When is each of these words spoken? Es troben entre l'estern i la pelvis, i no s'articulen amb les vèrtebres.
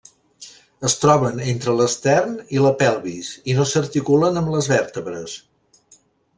Es 0.87 0.95
troben 1.01 1.41
entre 1.51 1.75
l'estern 1.81 2.33
i 2.57 2.65
la 2.65 2.73
pelvis, 2.81 3.31
i 3.53 3.57
no 3.61 3.69
s'articulen 3.75 4.43
amb 4.45 4.53
les 4.59 4.75
vèrtebres. 4.75 5.41